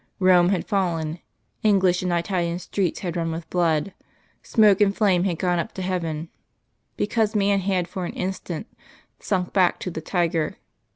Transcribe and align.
Rome 0.17 0.49
had 0.49 0.65
fallen, 0.67 1.19
English 1.61 2.01
and 2.01 2.11
Italian 2.11 2.57
streets 2.57 3.01
had 3.01 3.15
run 3.15 3.31
with 3.31 3.47
blood, 3.51 3.93
smoke 4.41 4.81
and 4.81 4.97
flame 4.97 5.25
had 5.25 5.37
gone 5.37 5.59
up 5.59 5.73
to 5.73 5.83
heaven, 5.83 6.29
because 6.97 7.35
man 7.35 7.59
had 7.59 7.87
for 7.87 8.05
an 8.07 8.13
instant 8.13 8.65
sunk 9.19 9.53
back 9.53 9.79
to 9.81 9.91
the 9.91 10.01
tiger. 10.01 10.57